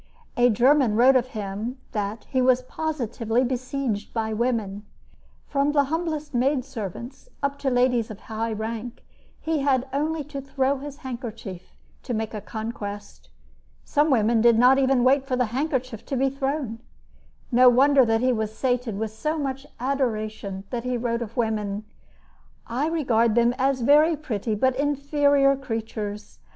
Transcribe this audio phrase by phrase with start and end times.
[0.35, 4.83] A German wrote of him that "he was positively besieged by women."
[5.45, 9.03] From the humblest maid servants up to ladies of high rank,
[9.39, 13.29] he had only to throw his handkerchief to make a conquest.
[13.85, 16.79] Some women did not even wait for the handkerchief to be thrown.
[17.51, 21.37] No wonder that he was sated with so much adoration and that he wrote of
[21.37, 21.83] women:
[22.65, 26.39] I regard them as very pretty but inferior creatures.